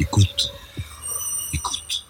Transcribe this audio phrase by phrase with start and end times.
[0.00, 0.50] Écoute.
[1.52, 2.06] Écoute.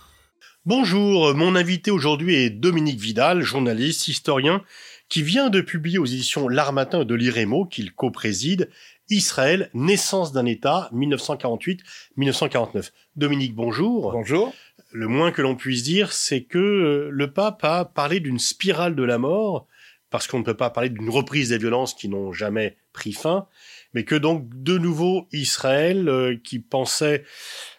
[0.65, 4.63] Bonjour, mon invité aujourd'hui est Dominique Vidal, journaliste, historien,
[5.09, 8.71] qui vient de publier aux éditions L'Armatin de l'IREMO, qu'il co-préside,
[9.09, 12.92] Israël, naissance d'un État, 1948-1949.
[13.17, 14.13] Dominique, bonjour.
[14.13, 14.54] Bonjour.
[14.93, 19.02] Le moins que l'on puisse dire, c'est que le pape a parlé d'une spirale de
[19.02, 19.66] la mort,
[20.11, 23.48] parce qu'on ne peut pas parler d'une reprise des violences qui n'ont jamais pris fin,
[23.94, 27.24] mais que donc de nouveau Israël, euh, qui pensait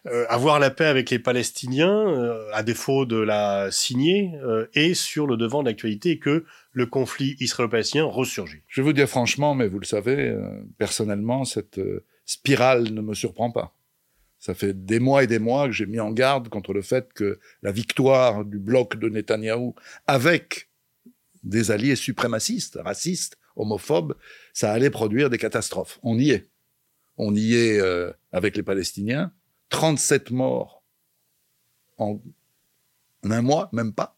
[0.08, 4.32] euh, avoir la paix avec les Palestiniens, euh, à défaut de la signer,
[4.74, 8.62] est sur le devant de l'actualité et que le conflit israélo-palestinien ressurgit.
[8.68, 10.36] Je vais vous dire franchement, mais vous le savez,
[10.78, 11.80] personnellement, cette
[12.26, 13.76] spirale ne me surprend pas.
[14.40, 17.14] Ça fait des mois et des mois que j'ai mis en garde contre le fait
[17.14, 19.76] que la victoire du bloc de Netanyahou
[20.08, 20.70] avec
[21.44, 24.16] des alliés suprémacistes, racistes, homophobes,
[24.54, 26.00] ça allait produire des catastrophes.
[26.04, 26.50] On y est.
[27.18, 29.32] On y est euh, avec les Palestiniens.
[29.70, 30.84] 37 morts
[31.98, 32.22] en
[33.24, 34.18] un mois, même pas.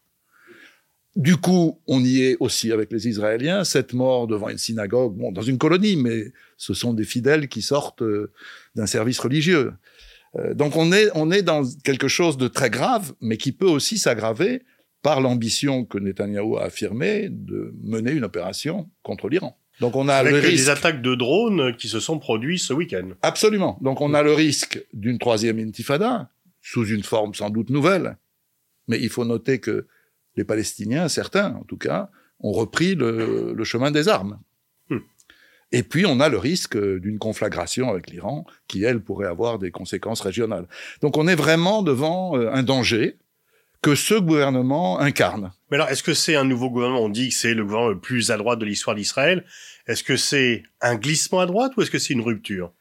[1.16, 3.62] Du coup, on y est aussi avec les Israéliens.
[3.62, 7.62] Sept morts devant une synagogue, bon, dans une colonie, mais ce sont des fidèles qui
[7.62, 8.32] sortent euh,
[8.74, 9.74] d'un service religieux.
[10.36, 13.68] Euh, donc on est, on est dans quelque chose de très grave, mais qui peut
[13.68, 14.64] aussi s'aggraver
[15.04, 19.56] par l'ambition que Netanyahou a affirmée de mener une opération contre l'Iran.
[19.80, 20.54] Donc on a Avec le risque...
[20.54, 23.10] des attaques de drones qui se sont produites ce week-end.
[23.20, 23.78] Absolument.
[23.82, 26.30] Donc on a le risque d'une troisième intifada,
[26.62, 28.16] sous une forme sans doute nouvelle.
[28.88, 29.86] Mais il faut noter que
[30.36, 32.08] les Palestiniens, certains en tout cas,
[32.40, 34.38] ont repris le, le chemin des armes.
[34.88, 35.00] Hmm.
[35.70, 39.70] Et puis on a le risque d'une conflagration avec l'Iran, qui elle pourrait avoir des
[39.70, 40.66] conséquences régionales.
[41.02, 43.18] Donc on est vraiment devant euh, un danger
[43.84, 45.52] que ce gouvernement incarne.
[45.70, 47.02] Mais alors, est-ce que c'est un nouveau gouvernement?
[47.02, 49.44] On dit que c'est le gouvernement le plus à droite de l'histoire d'Israël.
[49.86, 52.72] Est-ce que c'est un glissement à droite ou est-ce que c'est une rupture?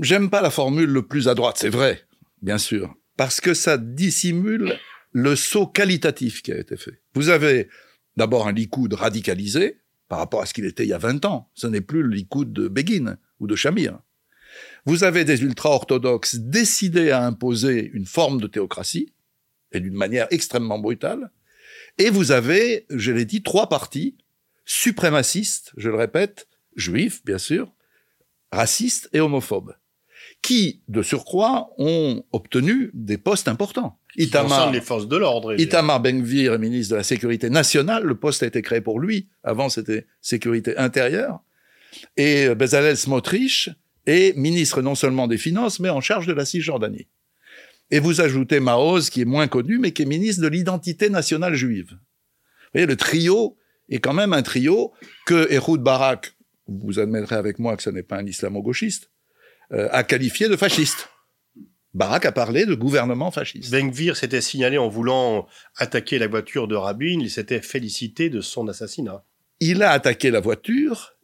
[0.00, 2.02] J'aime pas la formule le plus à droite, c'est vrai,
[2.40, 4.78] bien sûr, parce que ça dissimule
[5.12, 7.02] le saut qualitatif qui a été fait.
[7.14, 7.68] Vous avez
[8.16, 11.50] d'abord un Likoud radicalisé par rapport à ce qu'il était il y a 20 ans.
[11.52, 13.98] Ce n'est plus le Likoud de Begin ou de Shamir.
[14.86, 19.12] Vous avez des ultra-orthodoxes décidés à imposer une forme de théocratie,
[19.72, 21.30] et d'une manière extrêmement brutale.
[21.98, 24.16] Et vous avez, je l'ai dit, trois partis
[24.64, 27.72] suprémacistes, je le répète, juifs, bien sûr,
[28.52, 29.74] racistes et homophobes,
[30.42, 33.98] qui, de surcroît, ont obtenu des postes importants.
[34.16, 35.58] Itamar, les forces de l'ordre.
[35.58, 38.04] Itamar Ben-Gvir est ministre de la Sécurité nationale.
[38.04, 39.28] Le poste a été créé pour lui.
[39.44, 41.40] Avant, c'était Sécurité intérieure.
[42.16, 43.70] Et Bezalel Smotrich
[44.06, 47.08] est ministre non seulement des Finances, mais en charge de la Cisjordanie.
[47.90, 51.54] Et vous ajoutez Maoz, qui est moins connu, mais qui est ministre de l'identité nationale
[51.54, 51.90] juive.
[51.90, 53.56] Vous voyez, le trio
[53.88, 54.92] est quand même un trio
[55.24, 56.34] que Ehud Barak,
[56.66, 59.10] vous admettrez avec moi que ce n'est pas un islamo-gauchiste,
[59.72, 61.08] euh, a qualifié de fasciste.
[61.94, 63.70] Barak a parlé de gouvernement fasciste.
[63.70, 68.68] Ben-Gvir s'était signalé en voulant attaquer la voiture de Rabin, il s'était félicité de son
[68.68, 69.24] assassinat.
[69.60, 71.14] Il a attaqué la voiture,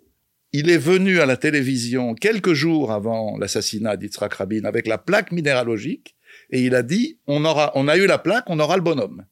[0.52, 5.32] il est venu à la télévision quelques jours avant l'assassinat d'Yitzhak Rabin avec la plaque
[5.32, 6.16] minéralogique
[6.52, 9.24] et il a dit on aura, on a eu la plaque, on aura le bonhomme.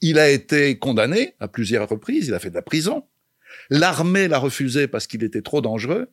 [0.00, 3.04] Il a été condamné à plusieurs reprises, il a fait de la prison.
[3.68, 6.08] L'armée l'a refusé parce qu'il était trop dangereux.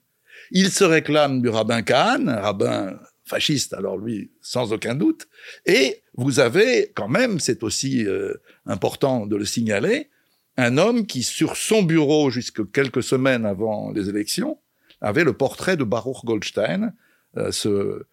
[0.51, 5.27] Il se réclame du rabbin Kahn, rabbin fasciste, alors lui, sans aucun doute.
[5.66, 8.33] Et vous avez quand même, c'est aussi euh,
[8.66, 10.09] important de le signaler,
[10.57, 14.59] un homme qui, sur son bureau, jusque quelques semaines avant les élections,
[15.01, 16.94] avait le portrait de Baruch Goldstein,
[17.38, 18.06] euh, ce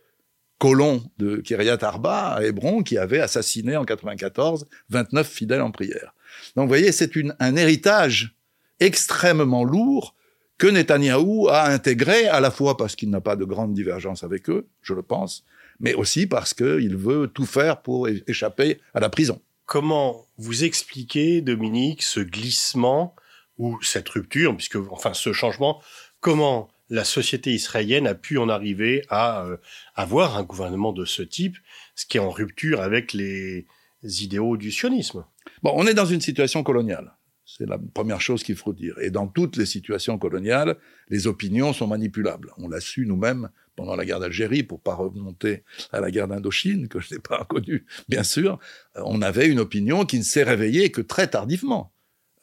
[0.58, 6.14] colon de Kiryat Arba à Hébron qui avait assassiné en 94 29 fidèles en prière.
[6.56, 7.10] Donc vous voyez, c'est
[7.40, 8.34] un héritage
[8.80, 10.14] extrêmement lourd
[10.58, 14.48] que Netanyahou a intégré à la fois parce qu'il n'a pas de grande divergence avec
[14.48, 15.44] eux, je le pense,
[15.80, 19.40] mais aussi parce qu'il veut tout faire pour échapper à la prison.
[19.66, 23.14] Comment vous expliquez, Dominique, ce glissement
[23.58, 25.82] ou cette rupture, puisque enfin ce changement,
[26.20, 29.56] comment la société israélienne a pu en arriver à euh,
[29.94, 31.56] avoir un gouvernement de ce type,
[31.94, 33.66] ce qui est en rupture avec les
[34.02, 35.24] idéaux du sionisme.
[35.62, 37.14] Bon, on est dans une situation coloniale.
[37.46, 38.98] C'est la première chose qu'il faut dire.
[39.00, 40.76] Et dans toutes les situations coloniales,
[41.08, 42.50] les opinions sont manipulables.
[42.56, 46.88] On l'a su nous-mêmes pendant la guerre d'Algérie, pour pas remonter à la guerre d'Indochine,
[46.88, 48.58] que je n'ai pas connue, bien sûr.
[48.96, 51.92] Euh, on avait une opinion qui ne s'est réveillée que très tardivement.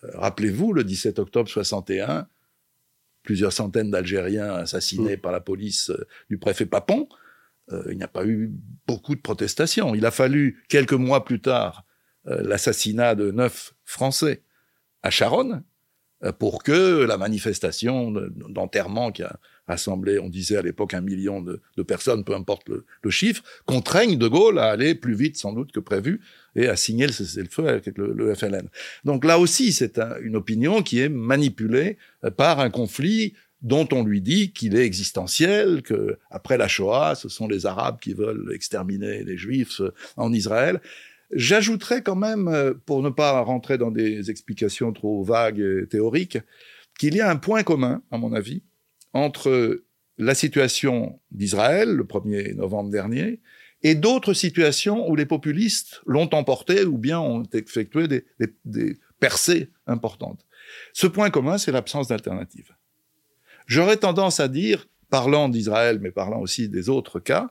[0.04, 2.28] Euh, rappelez-vous, le 17 octobre 61,
[3.24, 5.22] plusieurs centaines d'Algériens assassinés mm.
[5.22, 7.08] par la police euh, du préfet Papon,
[7.72, 8.52] euh, il n'y a pas eu
[8.88, 9.96] beaucoup de protestations.
[9.96, 11.86] Il a fallu quelques mois plus tard
[12.28, 14.44] euh, l'assassinat de neuf Français
[15.04, 15.64] à Charonne
[16.38, 19.40] pour que la manifestation d'enterrement qui a,
[19.72, 24.28] rassemblé, on disait à l'époque un million de, personnes, peu importe le, chiffre, contraignent De
[24.28, 26.22] Gaulle à aller plus vite sans doute que prévu
[26.56, 28.68] et à signer le cessez-le-feu avec le, FLN.
[29.04, 34.04] Donc là aussi, c'est une opinion qui est manipulée euh, par un conflit dont on
[34.04, 38.52] lui dit qu'il est existentiel, que après la Shoah, ce sont les Arabes qui veulent
[38.54, 40.82] exterminer les Juifs euh, en Israël.
[41.34, 46.40] J'ajouterais quand même, euh, pour ne pas rentrer dans des explications trop vagues et théoriques,
[47.00, 48.64] qu'il y a un point commun, à mon avis,
[49.14, 49.84] entre
[50.18, 53.40] la situation d'Israël, le 1er novembre dernier,
[53.84, 58.26] et d'autres situations où les populistes l'ont emporté ou bien ont effectué des,
[58.66, 60.46] des percées importantes.
[60.94, 62.76] Ce point commun, c'est l'absence d'alternative.
[63.66, 67.50] J'aurais tendance à dire, parlant d'Israël, mais parlant aussi des autres cas,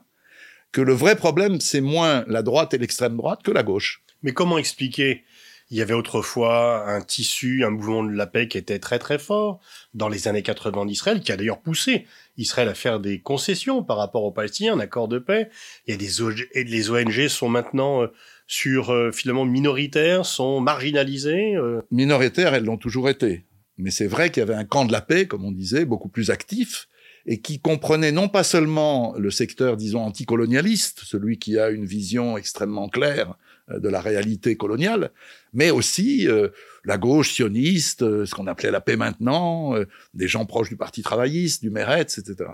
[0.71, 4.03] que le vrai problème, c'est moins la droite et l'extrême droite que la gauche.
[4.23, 5.23] Mais comment expliquer
[5.71, 9.17] il y avait autrefois un tissu, un mouvement de la paix qui était très très
[9.17, 9.61] fort
[9.93, 12.05] dans les années 80 d'Israël, qui a d'ailleurs poussé
[12.37, 15.49] Israël à faire des concessions par rapport aux Palestiniens, un accord de paix.
[15.87, 16.21] Il y a des
[16.53, 18.07] et les ONG sont maintenant euh,
[18.47, 21.55] sur euh, finalement minoritaires, sont marginalisées.
[21.55, 21.81] Euh.
[21.89, 23.45] Minoritaires, elles l'ont toujours été.
[23.77, 26.09] Mais c'est vrai qu'il y avait un camp de la paix, comme on disait, beaucoup
[26.09, 26.89] plus actif,
[27.25, 32.37] et qui comprenait non pas seulement le secteur, disons, anticolonialiste, celui qui a une vision
[32.37, 33.37] extrêmement claire
[33.79, 35.11] de la réalité coloniale,
[35.53, 36.49] mais aussi euh,
[36.85, 39.75] la gauche sioniste, euh, ce qu'on appelait la paix maintenant,
[40.13, 42.51] des gens proches du Parti travailliste, du Meretz, etc.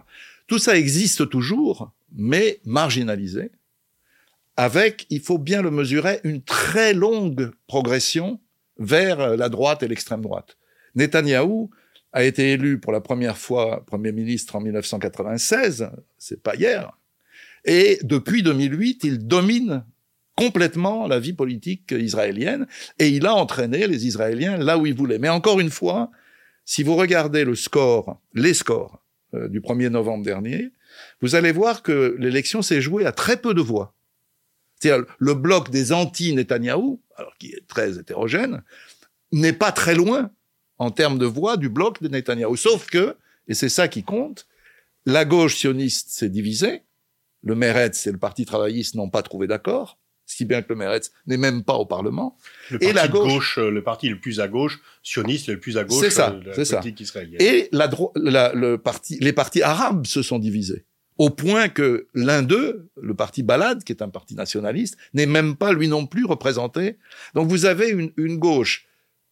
[0.47, 3.51] Tout ça existe toujours, mais marginalisé,
[4.55, 8.39] avec, il faut bien le mesurer, une très longue progression
[8.79, 10.57] vers la droite et l'extrême droite.
[10.95, 11.69] Netanyahou
[12.13, 16.97] a été élu pour la première fois Premier ministre en 1996, c'est pas hier,
[17.67, 19.83] et depuis 2008, il domine
[20.37, 22.67] complètement la vie politique israélienne
[22.99, 25.17] et il a entraîné les Israéliens là où il voulait.
[25.17, 26.11] Mais encore une fois,
[26.63, 29.01] si vous regardez le score, les scores
[29.33, 30.71] euh, du 1er novembre dernier,
[31.21, 33.93] vous allez voir que l'élection s'est jouée à très peu de voix.
[34.79, 38.63] C'est-à-dire le bloc des anti-Netanyahou, alors qui est très hétérogène,
[39.31, 40.29] n'est pas très loin
[40.77, 42.55] en termes de voix du bloc de Netanyahou.
[42.55, 43.15] Sauf que,
[43.47, 44.47] et c'est ça qui compte,
[45.07, 46.83] la gauche sioniste s'est divisée,
[47.43, 49.97] le Meretz et le Parti travailliste n'ont pas trouvé d'accord,
[50.27, 52.37] si bien que le Meretz n'est même pas au Parlement.
[52.69, 55.85] Le et la gauche, euh, le parti le plus à gauche, sioniste le plus à
[55.85, 57.41] gauche ça, euh, de la politique israélienne.
[57.41, 60.85] Et la, le parti, les partis arabes se sont divisés.
[61.17, 65.55] Au point que l'un d'eux, le parti Balad, qui est un parti nationaliste, n'est même
[65.55, 66.97] pas lui non plus représenté.
[67.33, 68.85] Donc vous avez une, une gauche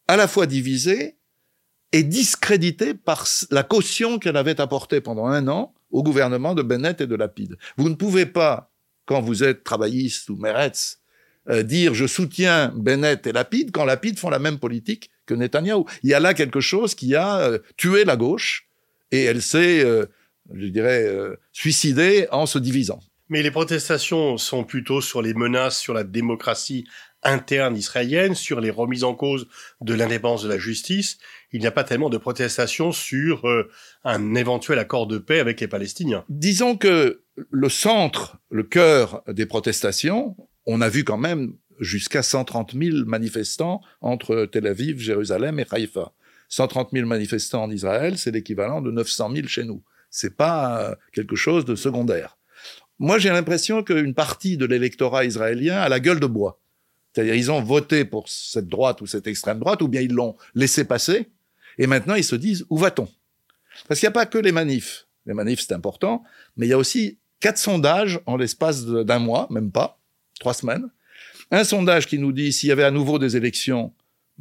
[0.07, 1.17] à la fois divisée
[1.91, 7.01] et discréditée par la caution qu'elle avait apportée pendant un an au gouvernement de Bennett
[7.01, 7.57] et de Lapide.
[7.77, 8.71] Vous ne pouvez pas
[9.05, 10.99] quand vous êtes travailliste ou Meretz,
[11.47, 15.85] euh, dire je soutiens Bennett et Lapide quand Lapide font la même politique que Netanyahou.
[16.01, 18.67] Il y a là quelque chose qui a euh, tué la gauche
[19.11, 20.05] et elle s'est, euh,
[20.53, 21.07] je dirais,
[21.51, 22.99] suicidée en se divisant.
[23.29, 26.85] Mais les protestations sont plutôt sur les menaces sur la démocratie
[27.23, 29.47] interne israélienne, sur les remises en cause
[29.81, 31.17] de l'indépendance de la justice.
[31.51, 33.43] Il n'y a pas tellement de protestations sur
[34.03, 36.23] un éventuel accord de paix avec les Palestiniens.
[36.29, 40.35] Disons que le centre, le cœur des protestations,
[40.65, 46.13] on a vu quand même jusqu'à 130 000 manifestants entre Tel Aviv, Jérusalem et Haïfa.
[46.49, 49.83] 130 000 manifestants en Israël, c'est l'équivalent de 900 000 chez nous.
[50.09, 52.37] C'est pas euh, quelque chose de secondaire.
[52.99, 56.61] Moi, j'ai l'impression qu'une partie de l'électorat israélien a la gueule de bois.
[57.11, 60.35] C'est-à-dire, ils ont voté pour cette droite ou cette extrême droite, ou bien ils l'ont
[60.53, 61.29] laissé passer,
[61.77, 63.09] et maintenant ils se disent, où va-t-on?
[63.87, 65.07] Parce qu'il n'y a pas que les manifs.
[65.25, 66.23] Les manifs, c'est important,
[66.55, 69.99] mais il y a aussi quatre sondages en l'espace d'un mois, même pas,
[70.39, 70.89] trois semaines.
[71.51, 73.93] Un sondage qui nous dit, s'il y avait à nouveau des élections,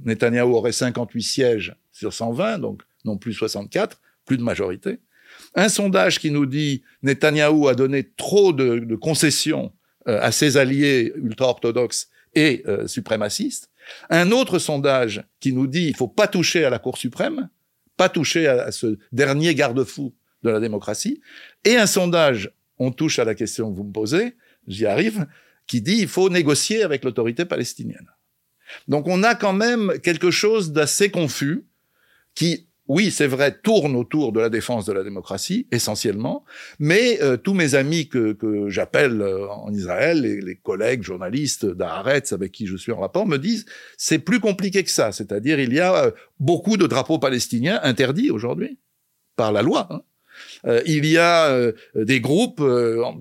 [0.04, 5.00] Netanyahou aurait 58 sièges sur 120, donc non plus 64, plus de majorité.
[5.54, 9.72] Un sondage qui nous dit, Netanyahou a donné trop de, concessions
[10.08, 13.70] euh, à ses alliés ultra-orthodoxes et euh, suprémaciste.
[14.10, 17.48] Un autre sondage qui nous dit il faut pas toucher à la Cour suprême,
[17.96, 21.20] pas toucher à, ce dernier garde-fou de la démocratie.
[21.64, 25.26] Et un sondage, on touche à la question que vous me posez, j'y arrive,
[25.66, 28.08] qui dit il faut négocier avec l'autorité palestinienne.
[28.88, 31.66] Donc on a quand même quelque chose d'assez confus
[32.34, 36.44] qui oui, c'est vrai, tourne autour de la défense de la démocratie, essentiellement,
[36.78, 38.36] mais euh, tous mes amis que,
[38.68, 43.26] j'appelle euh, en Israël, les, les collègues journalistes d'Aaretz avec qui je suis en rapport,
[43.26, 43.64] me disent
[43.96, 48.30] c'est plus compliqué que ça, c'est-à-dire il y a euh, beaucoup de drapeaux palestiniens interdits
[48.30, 48.78] aujourd'hui
[49.34, 49.88] par la loi.
[49.90, 50.02] Hein.
[50.86, 52.62] Il y a des groupes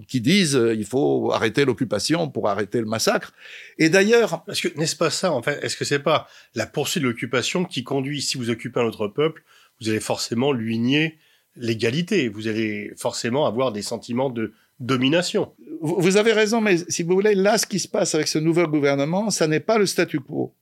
[0.08, 3.34] qui disent il faut arrêter l'occupation pour arrêter le massacre.
[3.78, 5.64] Et d'ailleurs, est-ce que n'est-ce pas ça en fait?
[5.64, 9.08] Est-ce que c'est pas la poursuite de l'occupation qui conduit, si vous occupez un autre
[9.08, 9.44] peuple,
[9.82, 11.18] vous allez forcément lui nier
[11.56, 12.30] l'égalité.
[12.30, 15.54] Vous allez forcément avoir des sentiments de domination.
[15.82, 18.40] Vous vous avez raison, mais si vous voulez, là, ce qui se passe avec ce
[18.40, 20.54] nouvel gouvernement, ça n'est pas le statu quo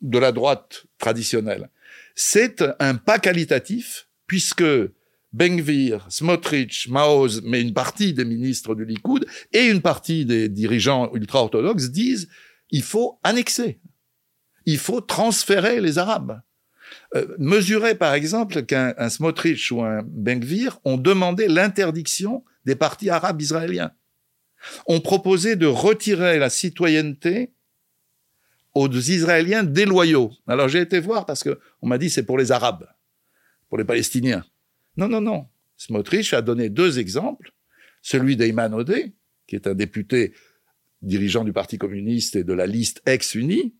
[0.00, 1.70] de la droite traditionnelle.
[2.14, 4.64] C'est un pas qualitatif, puisque
[5.32, 11.12] Bengvir, Smotrich, Maoz, mais une partie des ministres du Likoud et une partie des dirigeants
[11.14, 12.28] ultra-orthodoxes disent
[12.70, 13.80] il faut annexer,
[14.64, 16.40] il faut transférer les Arabes.
[17.14, 23.10] Euh, mesurer par exemple qu'un un Smotrich ou un Bengvir ont demandé l'interdiction des partis
[23.10, 23.92] arabes israéliens,
[24.86, 27.52] ont proposé de retirer la citoyenneté
[28.74, 30.32] aux Israéliens déloyaux.
[30.46, 32.86] Alors j'ai été voir parce que on m'a dit c'est pour les Arabes,
[33.68, 34.44] pour les Palestiniens.
[34.98, 35.46] Non, non, non.
[35.76, 37.52] Smotrich a donné deux exemples.
[38.02, 39.14] Celui d'Eyman Odeh,
[39.46, 40.34] qui est un député
[41.02, 43.74] dirigeant du Parti communiste et de la liste ex-unie,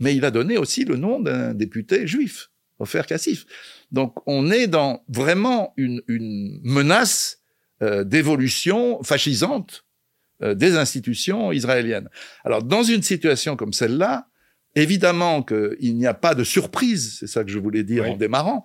[0.00, 3.44] mais il a donné aussi le nom d'un député juif, Ofer Kassif.
[3.92, 7.42] Donc on est dans vraiment une, une menace
[7.82, 9.84] euh, d'évolution fascisante
[10.42, 12.08] euh, des institutions israéliennes.
[12.44, 14.28] Alors dans une situation comme celle-là,
[14.74, 18.10] évidemment qu'il n'y a pas de surprise, c'est ça que je voulais dire Oui.
[18.10, 18.64] en démarrant.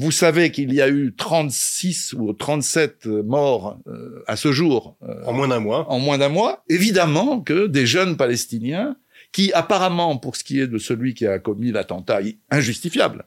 [0.00, 5.24] Vous savez qu'il y a eu 36 ou 37 morts euh, à ce jour euh,
[5.26, 5.90] En moins d'un mois.
[5.90, 8.96] en moins d'un mois, évidemment que des jeunes Palestiniens
[9.32, 13.26] qui apparemment, pour ce qui est de celui qui a commis l'attentat injustifiable,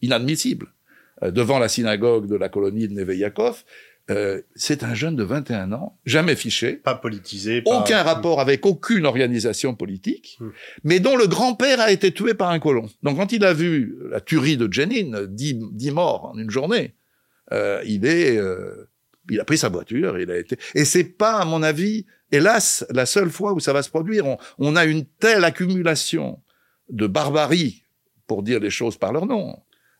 [0.00, 0.68] inadmissible,
[1.24, 3.64] euh, devant la synagogue de la colonie de Neve Yaakov,
[4.10, 7.62] euh, c'est un jeune de 21 ans, jamais fiché, Pas politisé.
[7.62, 10.50] pas- aucun rapport avec aucune organisation politique, Hmm.
[10.84, 12.88] mais dont le grand-père a été tué par un colon.
[13.02, 16.94] Donc quand il a vu la tuerie de Jenin, 10, 10 morts en une journée,
[17.52, 18.88] euh, il est, euh,
[19.30, 20.56] il a pris sa voiture, il a été.
[20.74, 24.26] Et c'est pas, à mon avis, hélas, la seule fois où ça va se produire.
[24.26, 26.40] On, on a une telle accumulation
[26.90, 27.84] de barbarie,
[28.26, 29.58] pour dire les choses par leur nom,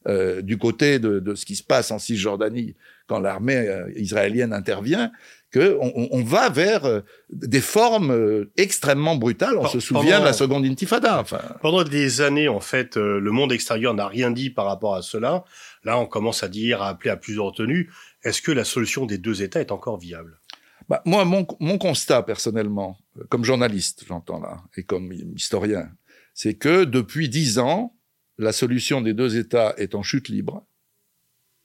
[0.09, 2.75] euh, du côté de, de ce qui se passe en Cisjordanie
[3.07, 5.13] quand l'armée euh, israélienne intervient,
[5.51, 9.57] que on, va vers euh, des formes extrêmement brutales.
[9.59, 11.21] On se souvient de la seconde intifada.
[11.21, 15.03] Enfin, Pendant des années, en fait, le monde extérieur n'a rien dit par rapport à
[15.03, 15.45] cela.
[15.85, 17.91] Là, on commence à dire, à appeler à plusieurs retenues.
[18.25, 20.41] Est-ce que la solution des deux États est encore viable?
[20.89, 25.91] Bah, moi, mon, mon constat personnellement, comme journaliste, j'entends là, et comme historien,
[26.35, 27.95] c'est que depuis dix ans,
[28.39, 30.65] la solution des deux États est en chute libre.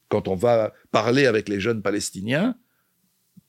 [0.10, 2.56] Quand on va parler avec les jeunes Palestiniens,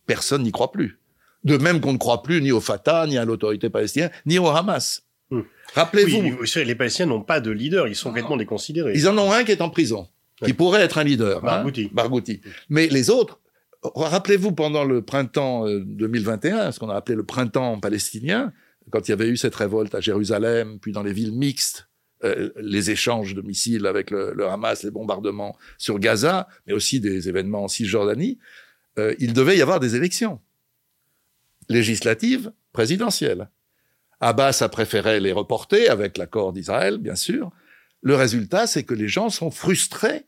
[0.07, 0.99] personne n'y croit plus.
[1.45, 4.49] De même qu'on ne croit plus ni au Fatah, ni à l'autorité palestinienne, ni au
[4.49, 5.03] Hamas.
[5.31, 5.43] Hmm.
[5.75, 8.93] Rappelez-vous, Oui, les Palestiniens n'ont pas de leader, ils sont complètement déconsidérés.
[8.95, 10.09] ils en ont un qui est en prison,
[10.45, 11.39] qui pourrait être un leader.
[11.39, 11.91] hein, Barghouti.
[11.93, 12.41] Barghouti.
[12.71, 13.41] Mais les autres,
[13.83, 18.53] rappelez-vous pendant le printemps euh, 2021, ce qu'on a appelé le printemps palestinien,
[18.91, 21.88] quand il y avait eu cette révolte à Jérusalem, puis dans les villes mixtes,
[22.25, 27.01] euh, les échanges de missiles avec le, le Hamas, les bombardements sur Gaza, mais aussi
[27.01, 28.39] des événements en Cisjordanie,
[28.99, 30.41] euh, il devait y avoir des élections
[31.69, 33.51] législatives, présidentielles.
[34.21, 37.53] Abbas a préféré les reporter avec l'accord d'Israël, bien sûr.
[38.03, 40.27] Le résultat, c'est que les gens sont frustrés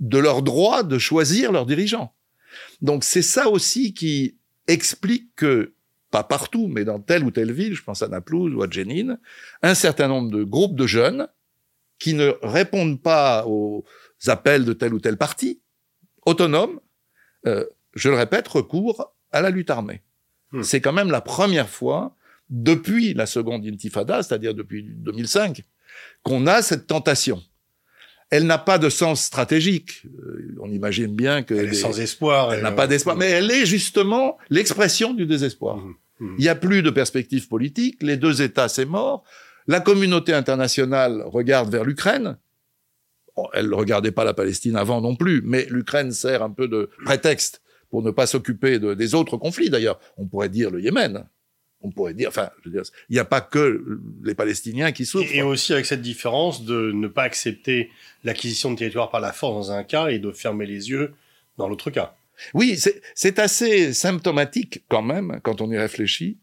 [0.00, 2.14] de leur droit de choisir leurs dirigeants.
[2.80, 5.73] Donc c'est ça aussi qui explique que,
[6.14, 9.18] pas partout, mais dans telle ou telle ville, je pense à Naplouse ou à Jenin,
[9.62, 11.26] un certain nombre de groupes de jeunes
[11.98, 13.84] qui ne répondent pas aux
[14.28, 15.60] appels de tel ou tel parti,
[16.24, 16.78] autonomes,
[17.48, 17.64] euh,
[17.96, 20.02] je le répète, recourent à la lutte armée.
[20.52, 20.62] Hmm.
[20.62, 22.14] C'est quand même la première fois
[22.48, 25.62] depuis la seconde intifada, c'est-à-dire depuis 2005,
[26.22, 27.42] qu'on a cette tentation.
[28.30, 30.04] Elle n'a pas de sens stratégique.
[30.06, 32.54] Euh, on imagine bien que Elle est sans espoir.
[32.54, 35.78] elle n'a pas d'espoir, mais elle est justement l'expression du désespoir.
[35.78, 35.94] Mhm.
[36.20, 39.24] Il n'y a plus de perspective politique, les deux États, c'est mort.
[39.66, 42.36] La communauté internationale regarde vers l'Ukraine.
[43.36, 46.68] Bon, elle ne regardait pas la Palestine avant non plus, mais l'Ukraine sert un peu
[46.68, 49.98] de prétexte pour ne pas s'occuper de- des autres conflits, d'ailleurs.
[50.16, 51.26] On pourrait dire le Yémen.
[51.80, 55.30] On pourrait dire, enfin, je il n'y a pas que les Palestiniens qui souffrent.
[55.34, 57.90] Et aussi avec cette différence de ne pas accepter
[58.22, 61.12] l'acquisition de territoire par la force dans un cas et de fermer les yeux
[61.58, 62.16] dans l'autre cas.
[62.52, 66.38] Oui, c'est- assez symptomatique quand même, quand on y réfléchit,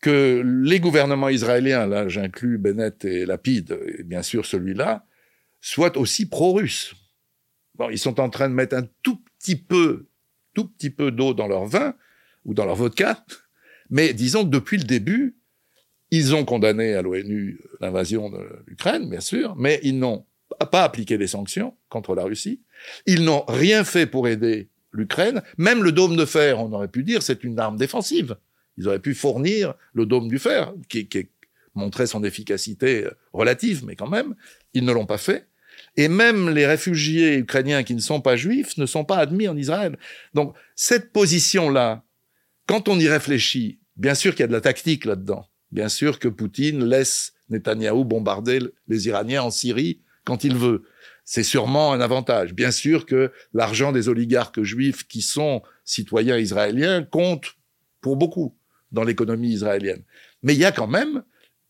[0.00, 5.06] que les gouvernements israéliens, là j'inclus Bennett et Lapide, et bien sûr celui-là,
[5.60, 6.94] soient aussi pro-russes.
[7.76, 10.06] Bon, ils sont en train de mettre un tout petit peu,
[10.54, 11.94] tout petit peu d'eau dans leur vin
[12.44, 13.24] ou dans leur vodka,
[13.90, 15.36] mais disons que depuis le début,
[16.10, 20.26] ils ont condamné à l'ONU l'invasion de l'Ukraine, bien sûr, mais ils n'ont
[20.70, 22.60] pas appliqué les sanctions contre la Russie.
[23.06, 25.42] Ils n'ont rien fait pour aider l'Ukraine.
[25.58, 28.36] Même le dôme de fer, on aurait pu dire, c'est une arme défensive.
[28.78, 31.28] Ils auraient pu fournir le dôme du fer, qui, qui
[31.74, 34.34] montrait son efficacité relative, mais quand même,
[34.72, 35.48] ils ne l'ont pas fait.
[35.96, 39.56] Et même les réfugiés ukrainiens qui ne sont pas juifs ne sont pas admis en
[39.56, 39.98] Israël.
[40.32, 42.04] Donc cette position-là,
[42.66, 45.46] quand on y réfléchit, bien sûr qu'il y a de la tactique là-dedans.
[45.72, 50.84] Bien sûr que Poutine laisse Netanyahou bombarder les Iraniens en Syrie quand il veut.
[51.24, 52.52] C'est sûrement un avantage.
[52.52, 57.56] Bien sûr que l'argent des oligarques juifs qui sont citoyens israéliens compte
[58.00, 58.54] pour beaucoup
[58.92, 60.02] dans l'économie israélienne.
[60.42, 61.24] Mais il y a quand même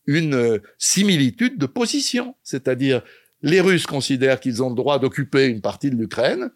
[0.05, 2.35] une similitude de position.
[2.43, 3.01] C'est-à-dire,
[3.41, 6.51] les Russes considèrent qu'ils ont le droit d'occuper une partie de l'Ukraine,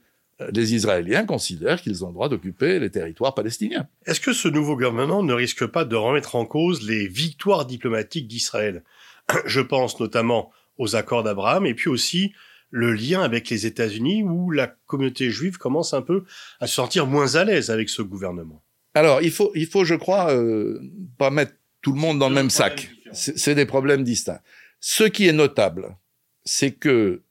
[0.54, 3.88] les Israéliens considèrent qu'ils ont le droit d'occuper les territoires palestiniens.
[4.06, 8.28] Est-ce que ce nouveau gouvernement ne risque pas de remettre en cause les victoires diplomatiques
[8.28, 8.84] d'Israël?
[9.46, 12.34] Je pense notamment aux accords d'Abraham et puis aussi
[12.72, 16.24] le lien avec les États-Unis où la communauté juive commence un peu
[16.60, 18.64] à se sentir moins à l'aise avec ce gouvernement.
[18.94, 20.80] Alors, il faut, il faut je crois, euh,
[21.18, 22.92] pas mettre tout le monde dans le même sac.
[23.12, 24.42] C'est des problèmes distincts.
[24.80, 25.98] Ce qui est notable,
[26.44, 27.24] c'est que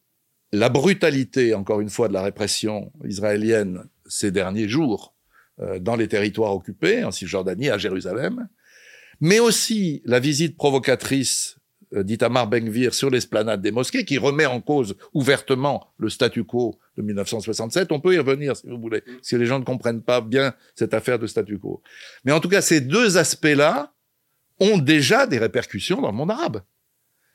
[0.52, 5.14] la brutalité, encore une fois, de la répression israélienne ces derniers jours
[5.60, 8.48] euh, dans les territoires occupés, en Cisjordanie, à Jérusalem,
[9.20, 11.57] mais aussi la visite provocatrice
[11.92, 17.02] d'Itamar Ben-Gvir sur l'esplanade des mosquées, qui remet en cause ouvertement le statu quo de
[17.02, 17.92] 1967.
[17.92, 20.94] On peut y revenir, si vous voulez, si les gens ne comprennent pas bien cette
[20.94, 21.82] affaire de statu quo.
[22.24, 23.92] Mais en tout cas, ces deux aspects-là
[24.60, 26.62] ont déjà des répercussions dans le monde arabe.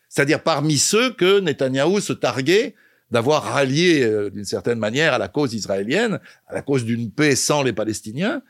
[0.10, 2.76] C'est-à-dire parmi ceux que Netanyahou se targuait
[3.10, 7.36] d'avoir rallié euh, d'une certaine manière à la cause israélienne, à la cause d'une paix
[7.36, 8.42] sans les Palestiniens,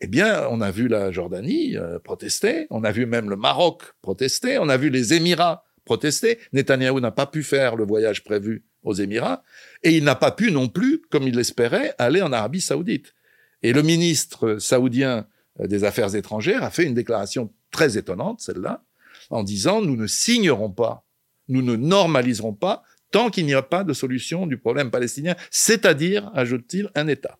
[0.00, 3.82] eh bien, on a vu la Jordanie euh, protester, on a vu même le Maroc
[4.00, 6.38] protester, on a vu les Émirats protester.
[6.52, 9.42] Netanyahou n'a pas pu faire le voyage prévu aux Émirats,
[9.82, 13.14] et il n'a pas pu non plus, comme il l'espérait, aller en Arabie saoudite.
[13.62, 15.26] Et le ministre saoudien
[15.60, 18.82] euh, des Affaires étrangères a fait une déclaration très étonnante, celle-là,
[19.28, 21.04] en disant, nous ne signerons pas,
[21.48, 26.30] nous ne normaliserons pas tant qu'il n'y a pas de solution du problème palestinien, c'est-à-dire,
[26.34, 27.36] ajoute-t-il, un État.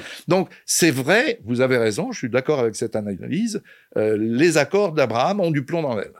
[0.28, 3.62] Donc c'est vrai, vous avez raison, je suis d'accord avec cette analyse,
[3.96, 6.12] euh, les accords d'Abraham ont du plomb dans l'aile.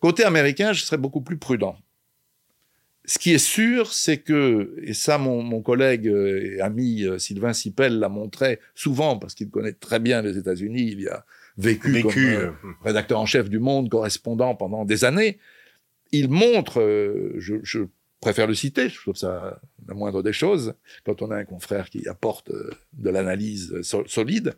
[0.00, 1.76] Côté américain, je serais beaucoup plus prudent.
[3.06, 7.52] Ce qui est sûr, c'est que, et ça mon, collègue euh, et ami euh, Sylvain
[7.52, 11.24] Sipel l'a montré souvent, parce qu'il connaît très bien les États-Unis, il y a
[11.58, 15.38] vécu, comme rédacteur en chef du Monde, correspondant pendant des années,
[16.12, 17.80] il montre, euh, je,
[18.20, 19.60] préfère le citer, je trouve ça
[19.94, 24.54] moindre des choses, quand on a un confrère qui apporte euh, de l'analyse solide,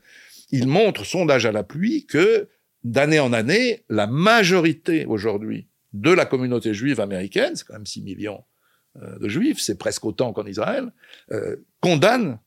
[0.51, 2.49] il montre, sondage à la pluie, que
[2.85, 8.03] d'année en année, la majorité aujourd'hui de la communauté juive américaine, c'est quand même 6
[8.03, 8.45] millions
[9.03, 10.93] euh, de juifs, c'est presque autant qu'en Israël,
[11.81, 12.39] condamne,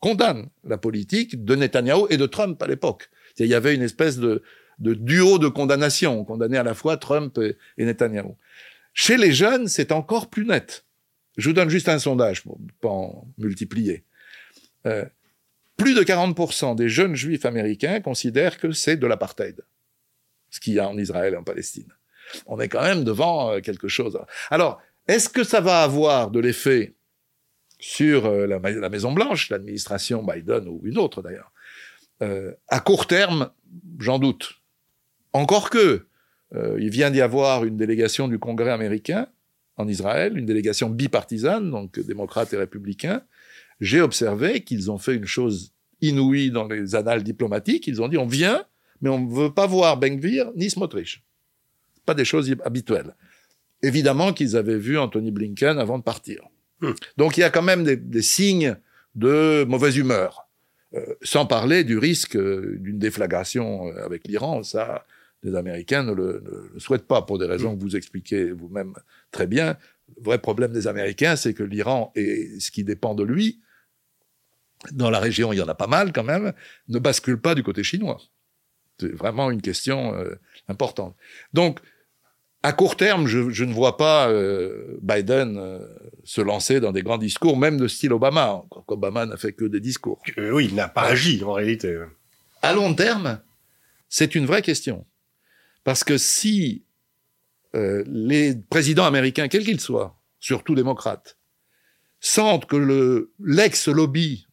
[0.00, 3.10] condamne la politique de Netanyahou et de Trump à l'époque.
[3.38, 4.42] Il y avait une espèce de,
[4.78, 8.36] duo de condamnation, on condamnait à la fois Trump et, et Netanyahou.
[9.00, 10.84] Chez les jeunes, c'est encore plus net.
[11.38, 14.04] Je vous donne juste un sondage pour pas en multiplier.
[14.86, 15.04] Euh,
[15.76, 19.64] plus de 40% des jeunes juifs américains considèrent que c'est de l'apartheid,
[20.50, 21.92] ce qu'il y a en Israël et en Palestine.
[22.46, 24.18] On est quand même devant euh, quelque chose.
[24.50, 26.96] Alors, est-ce que ça va avoir de l'effet
[27.78, 31.52] sur euh, la, la Maison-Blanche, l'administration Biden ou une autre d'ailleurs?
[32.66, 33.52] À court terme,
[34.00, 34.60] j'en doute.
[35.32, 36.04] Encore que,
[36.52, 39.28] il vient d'y avoir une délégation du Congrès américain
[39.78, 43.22] en Israël, une délégation bipartisane, donc démocrates et républicains.
[43.80, 47.86] J'ai observé qu'ils ont fait une chose inouïe dans les annales diplomatiques.
[47.86, 48.64] Ils ont dit on vient,
[49.00, 51.22] mais on ne veut pas voir Ben-Gvir ni Smotrich.
[52.04, 53.14] Pas des choses habituelles.
[53.82, 56.42] Évidemment qu'ils avaient vu Anthony Blinken avant de partir.
[56.80, 56.92] Hmm.
[57.16, 58.76] Donc il y a quand même des, signes
[59.14, 60.44] de mauvaise humeur.
[60.94, 65.04] Euh, sans parler du risque euh, d'une déflagration avec l'Iran, ça,
[65.42, 68.94] les Américains ne le, souhaitent pas pour des raisons que vous expliquez vous-même
[69.30, 69.76] très bien.
[70.16, 73.60] Le vrai problème des Américains, c'est que l'Iran et ce qui dépend de lui,
[74.92, 76.52] dans la région, il y en a pas mal quand même,
[76.88, 78.18] ne bascule pas du côté chinois.
[78.98, 80.34] C'est vraiment une question euh,
[80.68, 81.16] importante.
[81.52, 81.80] Donc,
[82.62, 85.78] à court terme, je, ne vois pas euh, Biden euh,
[86.24, 88.64] se lancer dans des grands discours, même de style Obama.
[88.88, 90.20] Obama n'a fait que des discours.
[90.36, 91.96] oui, il n'a pas agi en réalité.
[92.62, 93.40] À long terme,
[94.08, 95.06] c'est une vraie question.
[95.88, 96.84] Parce que si
[97.74, 101.38] euh, les présidents américains, quels qu'ils soient, surtout démocrates,
[102.20, 104.48] sentent que le, l'ex-lobby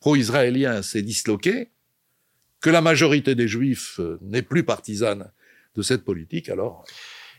[0.00, 1.70] pro-israélien s'est disloqué,
[2.60, 5.30] que la majorité des juifs euh, n'est plus partisane
[5.76, 6.84] de cette politique, alors.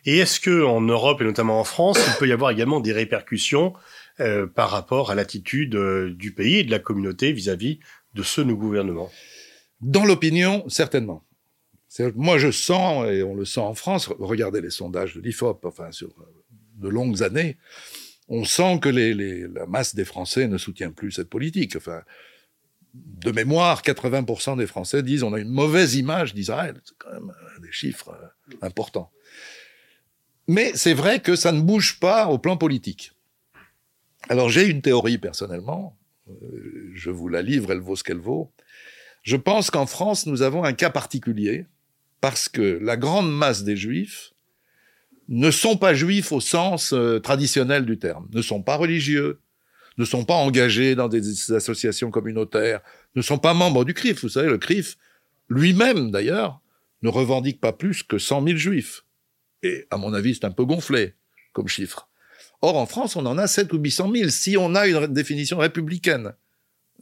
[0.05, 2.93] Et est-ce que en Europe et notamment en France, il peut y avoir également des
[2.93, 3.73] répercussions
[4.21, 5.75] euh, par rapport à l'attitude
[6.15, 7.81] du pays et de la communauté vis-à-vis
[8.13, 9.11] de ce nouveau gouvernement?
[9.81, 11.25] Dans l'opinion, certainement.
[12.15, 15.91] Moi, je sens, et on le sent en France, regardez les sondages de l'IFOP, enfin,
[15.91, 16.09] sur
[16.77, 17.57] de longues années,
[18.27, 21.77] on sent que la masse des Français ne soutient plus cette politique.
[22.93, 26.79] De mémoire, 80% des Français disent on a une mauvaise image d'Israël.
[26.83, 29.11] C'est quand même euh, des chiffres euh, importants.
[30.47, 33.11] Mais c'est vrai que ça ne bouge pas au plan politique.
[34.29, 35.97] Alors j'ai une théorie personnellement,
[36.29, 38.51] euh, je vous la livre, elle vaut ce qu'elle vaut.
[39.23, 41.65] Je pense qu'en France, nous avons un cas particulier,
[42.21, 44.33] parce que la grande masse des juifs
[45.27, 49.39] ne sont pas juifs au sens traditionnel du terme, ne sont pas religieux,
[49.97, 52.81] ne sont pas engagés dans des associations communautaires,
[53.15, 54.21] ne sont pas membres du CRIF.
[54.21, 54.97] Vous savez, le CRIF,
[55.49, 56.61] lui-même d'ailleurs,
[57.01, 59.03] ne revendique pas plus que 100 000 juifs.
[59.63, 61.13] Et à mon avis, c'est un peu gonflé
[61.53, 62.07] comme chiffre.
[62.61, 65.57] Or, en France, on en a 7 ou 800 000 si on a une définition
[65.57, 66.33] républicaine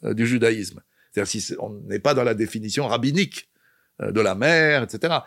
[0.03, 0.81] euh, du judaïsme.
[1.11, 3.58] C'est-à-dire si on n'est pas dans la définition rabbinique euh,
[3.99, 5.19] de la mère, etc.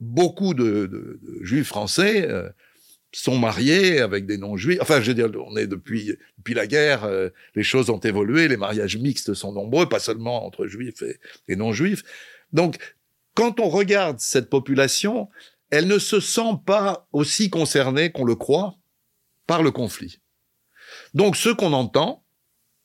[0.00, 2.48] Beaucoup de, juifs français euh,
[3.12, 4.78] sont mariés avec des non-juifs.
[4.80, 8.48] Enfin, je veux dire, on est depuis depuis la guerre, euh, les choses ont évolué,
[8.48, 11.02] les mariages mixtes sont nombreux, pas seulement entre juifs
[11.48, 12.02] et, non-juifs.
[12.52, 12.76] Donc,
[13.34, 15.28] quand on regarde cette population,
[15.70, 18.76] elle ne se sent pas aussi concernée qu'on le croit
[19.46, 20.20] par le conflit.
[21.14, 22.24] Donc, ce qu'on entend,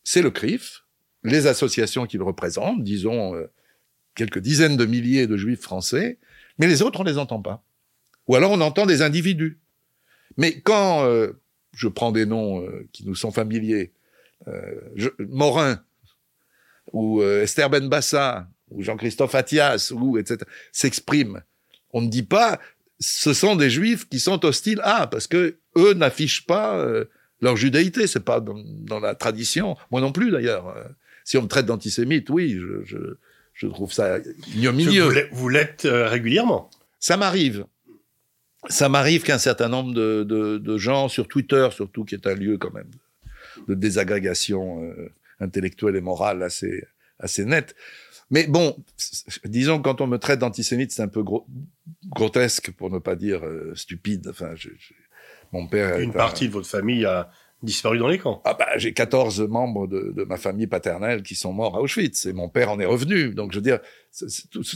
[0.03, 0.85] c'est le CRIF,
[1.23, 3.51] les associations qu'il représente, disons euh,
[4.15, 6.17] quelques dizaines de milliers de juifs français,
[6.57, 7.63] mais les autres, on les entend pas.
[8.27, 9.59] Ou alors on entend des individus
[10.37, 11.33] mais quand euh,
[11.75, 13.91] je prends des noms euh, qui nous sont familiers,
[14.47, 15.83] euh, Morin
[16.93, 20.39] ou Esther Benbassa ou Jean-Christophe Attias ou etc.
[20.71, 21.41] s'expriment,
[21.91, 22.59] on ne dit pas
[22.99, 26.83] ce sont des juifs qui sont hostiles à parce que eux n'affichent pas
[27.41, 29.77] leur judaïté, c'est pas dans, la tradition.
[29.91, 30.75] Moi non plus d'ailleurs.
[31.25, 32.97] Si on me traite d'antisémite, oui, je, je,
[33.59, 34.19] je, trouve ça
[34.53, 35.29] ignominieux.
[35.31, 36.69] Vous l'êtes régulièrement.
[36.99, 37.65] Ça m'arrive
[38.67, 42.35] ça m'arrive qu'un certain nombre de, de, de, gens sur Twitter, surtout, qui est un
[42.35, 42.89] lieu quand même
[43.67, 46.85] de désagrégation euh, intellectuelle et morale assez
[47.19, 47.75] assez nette.
[48.31, 48.77] Mais bon,
[49.45, 51.23] disons quand on me traite d'antisémite, c'est un peu
[52.09, 54.27] grotesque pour ne pas dire euh, stupide.
[54.29, 54.69] Enfin, je,
[55.51, 55.99] mon père.
[55.99, 58.41] Une partie de votre famille a disparu dans les camps.
[58.45, 62.33] Ah bah, j'ai 14 membres de, ma famille paternelle qui sont morts à Auschwitz et
[62.33, 63.33] mon père en est revenu.
[63.33, 63.79] Donc je veux dire,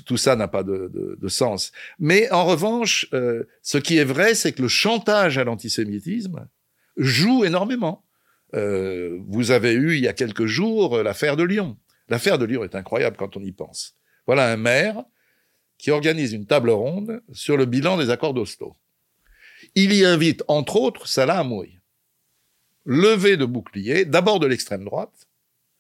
[0.06, 1.72] tout, ça n'a pas de, sens.
[2.00, 6.48] Mais en revanche, euh, ce qui est vrai, c'est que le chantage à l'antisémitisme
[6.98, 8.06] joue énormément.
[8.54, 11.78] Euh, vous avez eu il y a quelques jours l'affaire de Lyon.
[12.10, 13.96] L'affaire de Lyon est incroyable quand on y pense.
[14.28, 15.04] Voilà un maire
[15.78, 18.76] qui organise une table ronde sur le bilan des accords d'Oslo.
[19.76, 21.80] Il y invite, entre autres, Salah Hamouri
[22.86, 25.28] levé de boucliers, d'abord de l'extrême droite,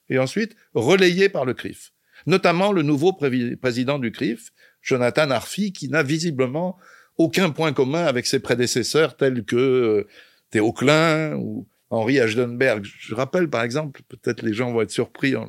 [0.09, 1.93] et ensuite relayé par le CRIF.
[2.25, 6.77] Notamment le nouveau président du CRIF, Jonathan Arfi, qui n'a visiblement
[7.17, 10.07] aucun point commun avec ses prédécesseurs tels que euh,
[10.49, 12.83] Théo Klein ou Henri Ashdenberg.
[12.83, 15.45] Je rappelle par exemple, peut-être les gens vont être surpris en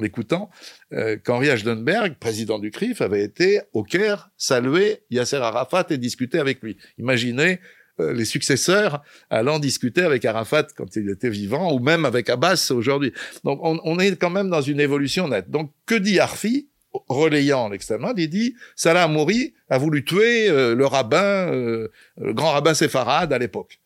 [0.00, 0.50] l'écoutant,
[0.92, 6.38] euh, qu'Henri Ashdenberg, président du CRIF, avait été au Caire saluer Yasser Arafat et discuter
[6.38, 6.76] avec lui.
[6.98, 7.60] Imaginez
[7.98, 13.12] les successeurs allant discuter avec Arafat quand il était vivant, ou même avec Abbas aujourd'hui.
[13.44, 15.50] Donc on, est quand même dans une évolution nette.
[15.50, 16.68] Donc que dit Arfi
[17.08, 21.88] relayant l'extrême droite, il dit Salah Mouri a voulu tuer euh, le rabbin, euh,
[22.20, 23.80] le grand rabbin séfarade à l'époque.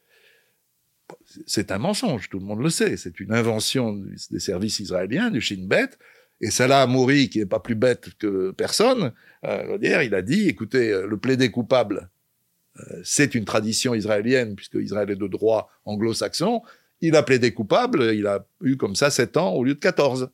[1.47, 2.97] C'est un mensonge, tout le monde le sait.
[2.97, 3.99] C'est une invention
[4.31, 5.91] des services israéliens, du Shin Bet.
[6.41, 9.13] Et Salah Mouri, qui est pas plus bête que personne,
[9.45, 12.18] euh, il a dit, écoutez, le plaidé coupable euh,
[13.03, 16.63] c'est une tradition israélienne, puisque Israël est de droit anglo-saxon.
[17.01, 20.31] Il a plaidé coupable, il a eu comme ça 7 ans au lieu de 14.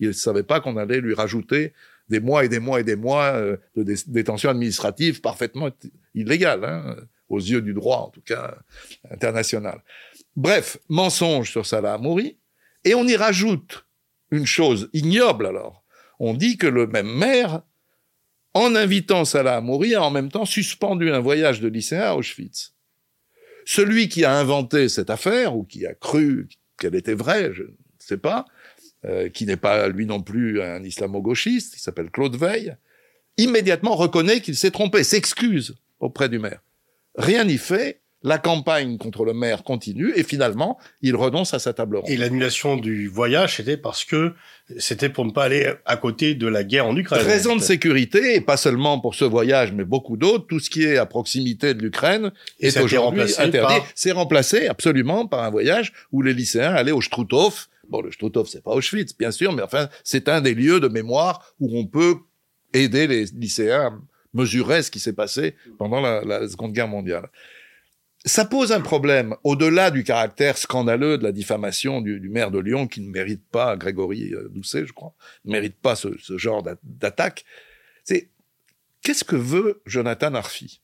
[0.00, 1.72] Il ne savait pas qu'on allait lui rajouter
[2.08, 5.70] des mois et des mois et des mois euh, de détention administrative parfaitement
[6.14, 6.96] illégale, hein,
[7.28, 8.58] aux yeux du droit, en tout cas
[9.10, 9.82] international.
[10.36, 12.36] Bref, mensonge sur Salah Amouri,
[12.84, 13.86] et on y rajoute
[14.30, 15.84] une chose ignoble alors.
[16.18, 17.62] On dit que le même maire
[18.54, 22.74] en invitant Salah à mourir, en même temps suspendu un voyage de lycéen à Auschwitz.
[23.64, 27.68] Celui qui a inventé cette affaire, ou qui a cru qu'elle était vraie, je ne
[27.98, 28.44] sais pas,
[29.04, 32.76] euh, qui n'est pas lui non plus un islamo-gauchiste, qui s'appelle Claude Veil,
[33.36, 36.60] immédiatement reconnaît qu'il s'est trompé, s'excuse auprès du maire.
[37.16, 41.72] Rien n'y fait, la campagne contre le maire continue et finalement, il renonce à sa
[41.72, 42.10] table ronde.
[42.10, 44.34] Et l'annulation du voyage, c'était parce que
[44.78, 47.24] c'était pour ne pas aller à côté de la guerre en Ukraine.
[47.26, 50.46] Raison de sécurité, et pas seulement pour ce voyage, mais beaucoup d'autres.
[50.46, 52.30] Tout ce qui est à proximité de l'Ukraine
[52.60, 53.80] est aujourd'hui interdit.
[53.94, 57.68] C'est remplacé absolument par un voyage où les lycéens allaient au Struthof.
[57.88, 60.88] Bon, le Struthof, c'est pas Auschwitz, bien sûr, mais enfin, c'est un des lieux de
[60.88, 62.14] mémoire où on peut
[62.72, 63.92] aider les lycéens à
[64.32, 67.28] mesurer ce qui s'est passé pendant la Seconde Guerre mondiale.
[68.24, 72.86] Ça pose un problème au-delà du caractère scandaleux de la diffamation du, maire de Lyon
[72.86, 77.44] qui ne mérite pas, Grégory euh, Doucet, je crois, ne mérite pas ce, genre d'attaque.
[78.04, 78.30] C'est
[79.02, 80.80] qu'est-ce que veut Jonathan Arfi?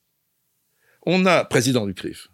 [1.05, 2.29] On a président du CRIF.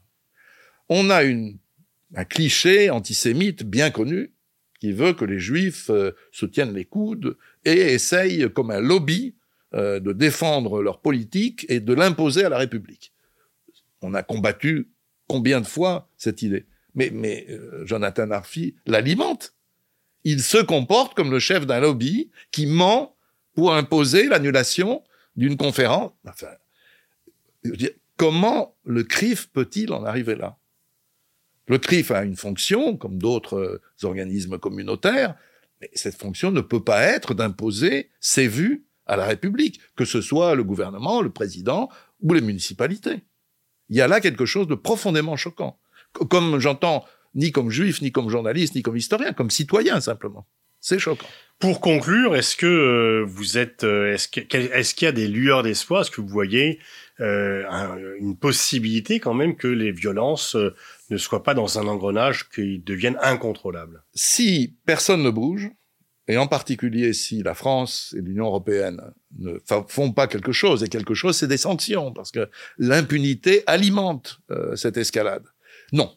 [0.89, 4.31] On a un cliché antisémite bien connu
[4.79, 9.35] qui veut que les Juifs euh, se tiennent les coudes et essayent, comme un lobby,
[9.73, 13.13] euh, de défendre leur politique et de l'imposer à la République.
[14.01, 14.89] On a combattu
[15.27, 19.53] combien de fois cette idée Mais, mais euh, Jonathan Arfi l'alimente.
[20.23, 23.15] Il se comporte comme le chef d'un lobby qui ment
[23.53, 25.03] pour imposer l'annulation
[25.35, 26.11] d'une conférence.
[26.27, 26.47] Enfin,
[28.17, 30.57] comment le CRIF peut-il en arriver là?
[31.67, 35.35] Le CRIF a une fonction, comme d'autres euh, organismes communautaires,
[35.81, 40.21] mais cette fonction ne peut pas être d'imposer ses vues à la République, que ce
[40.21, 41.89] soit le gouvernement, le président
[42.21, 43.23] ou les municipalités.
[43.89, 45.79] Il y a là quelque chose de profondément choquant.
[46.29, 50.47] Comme j'entends, ni comme juif, ni comme journaliste, ni comme historien, comme citoyen simplement.
[50.79, 51.27] C'est choquant.
[51.59, 56.01] Pour conclure, est-ce que euh, vous êtes, euh, est-ce qu'il y a des lueurs d'espoir?
[56.01, 56.79] Est-ce que vous voyez
[57.21, 57.63] euh,
[58.19, 60.57] une possibilité quand même que les violences
[61.09, 64.03] ne soient pas dans un engrenage qui devienne incontrôlable?
[64.13, 65.71] Si personne ne bouge,
[66.27, 69.01] et en particulier si la France et l'Union européenne
[69.37, 69.57] ne
[69.87, 74.75] font pas quelque chose, et quelque chose, c'est des sanctions, parce que l'impunité alimente euh,
[74.75, 75.45] cette escalade.
[75.91, 76.15] Non.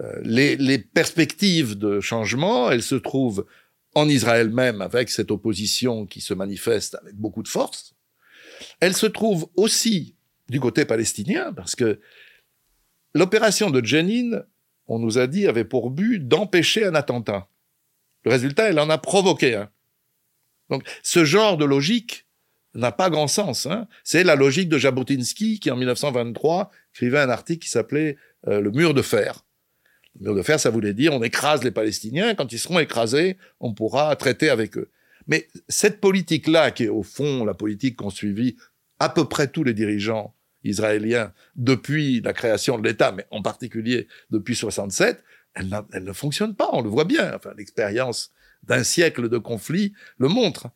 [0.00, 3.46] Euh, les, les, perspectives de changement, elles se trouvent
[3.94, 7.94] en Israël même, avec cette opposition qui se manifeste avec beaucoup de force.
[8.80, 10.16] Elles se trouvent aussi
[10.48, 12.00] du côté palestinien, parce que
[13.14, 14.42] l'opération de Jenin,
[14.88, 17.48] on nous a dit, avait pour but d'empêcher un attentat.
[18.24, 19.70] Le résultat, elle en a provoqué un.
[20.70, 22.26] Donc, ce genre de logique
[22.74, 23.66] n'a pas grand sens.
[23.66, 23.86] Hein.
[24.02, 28.16] C'est la logique de Jabotinsky qui, en 1923, écrivait un article qui s'appelait
[28.48, 29.44] euh, Le mur de fer.
[30.18, 32.34] Le mur de fer, ça voulait dire on écrase les Palestiniens.
[32.34, 34.90] Quand ils seront écrasés, on pourra traiter avec eux.
[35.26, 38.56] Mais cette politique-là, qui est au fond la politique qu'ont suivi
[38.98, 44.08] à peu près tous les dirigeants israéliens depuis la création de l'État, mais en particulier
[44.30, 45.22] depuis 67,
[45.54, 47.34] elle, ne fonctionne pas, on le voit bien.
[47.34, 48.32] Enfin, l'expérience
[48.64, 50.68] d'un siècle de conflit le montre.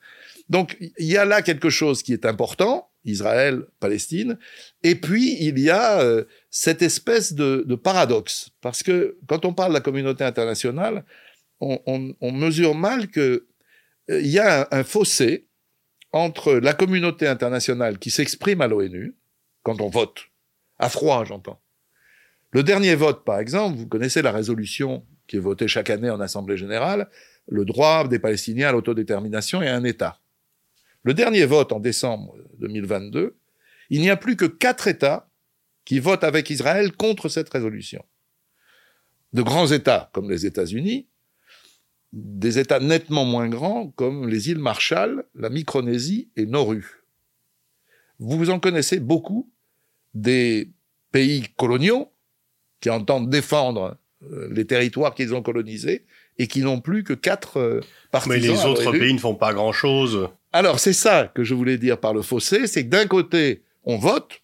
[0.48, 4.38] Donc, il y a là quelque chose qui est important, Israël, Palestine,
[4.82, 9.70] et puis il y a euh, cette espèce de, paradoxe, parce que quand on parle
[9.70, 11.04] de la communauté internationale,
[11.60, 13.46] on, mesure mal que
[14.10, 15.48] euh, il y a un, fossé
[16.12, 19.16] entre la communauté internationale qui s'exprime à l'ONU,
[19.62, 20.28] quand on vote,
[20.78, 21.60] à froid j'entends,
[22.52, 26.20] le dernier vote, par exemple, vous connaissez la résolution qui est votée chaque année en
[26.20, 27.10] Assemblée générale,
[27.46, 30.20] le droit des Palestiniens à l'autodétermination et à un État.
[31.02, 33.36] Le dernier vote en décembre 2022,
[33.90, 35.30] il n'y a plus que quatre États
[35.84, 38.04] qui votent avec Israël contre cette résolution.
[39.32, 41.08] De grands États comme les États-Unis,
[42.12, 47.04] des États nettement moins grands comme les îles Marshall, la Micronésie et Nauru.
[48.18, 49.50] Vous en connaissez beaucoup
[50.14, 50.72] des
[51.12, 52.12] pays coloniaux
[52.80, 53.96] qui entendent défendre
[54.32, 56.04] euh, les territoires qu'ils ont colonisés
[56.38, 58.40] et qui n'ont plus que quatre euh, partisans.
[58.40, 60.28] Mais les autres pays ne font pas grand-chose.
[60.52, 63.96] Alors c'est ça que je voulais dire par le fossé, c'est que d'un côté on
[63.96, 64.42] vote,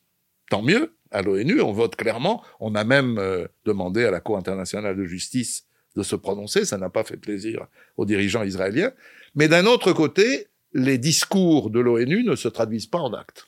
[0.51, 2.43] tant mieux, à l'ONU, on vote clairement.
[2.61, 5.67] On a même euh, demandé à la Cour internationale de justice
[5.97, 7.67] de se prononcer, ça n'a pas fait plaisir
[7.97, 8.91] aux dirigeants israéliens.
[9.37, 13.47] Mais d'un autre côté, les discours de l'ONU ne se traduisent pas en actes.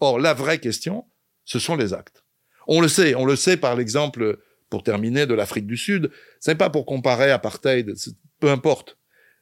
[0.00, 1.04] Or, la vraie question,
[1.44, 2.23] ce sont les actes.
[2.66, 4.38] On le sait, on le sait par l'exemple,
[4.70, 6.10] pour terminer, de l'Afrique du Sud.
[6.40, 7.94] C'est pas pour comparer apartheid,
[8.40, 8.98] peu importe.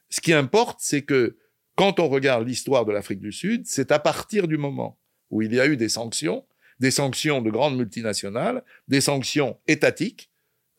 [0.09, 1.37] Ce qui importe, c'est que
[1.75, 4.99] quand on regarde l'histoire de l'Afrique du Sud, c'est à partir du moment
[5.31, 6.45] où il y a eu des sanctions,
[6.79, 10.29] des sanctions de grandes multinationales, des sanctions étatiques,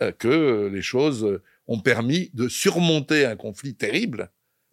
[0.02, 4.30] euh, que les choses ont permis de surmonter un conflit terrible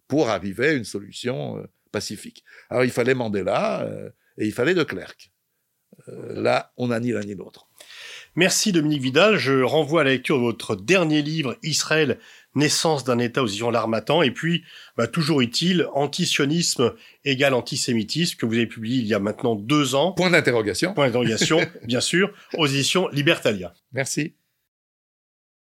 [0.08, 2.44] pour arriver à une solution euh, pacifique.
[2.70, 5.31] Alors il fallait Mandela euh, et il fallait de Klerk.
[6.08, 7.66] Euh, là, on n'a ni l'un ni l'autre.
[8.34, 9.36] Merci Dominique Vidal.
[9.36, 12.18] Je renvoie à la lecture de votre dernier livre, Israël,
[12.54, 14.64] naissance d'un État aux éditions L'Armatan, et puis,
[14.96, 19.94] bah, toujours utile, Antisionisme égale antisémitisme, que vous avez publié il y a maintenant deux
[19.94, 20.12] ans.
[20.12, 20.94] Point d'interrogation.
[20.94, 23.74] Point d'interrogation, bien sûr, aux éditions Libertalia.
[23.92, 24.34] Merci.